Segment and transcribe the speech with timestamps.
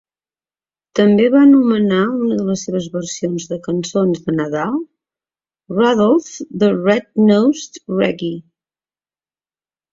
[0.99, 4.75] També va nomenar una de les seves versions de cançons de Nadal
[5.77, 6.33] "Rudolph
[6.65, 8.37] The Red-Nosed Reggae".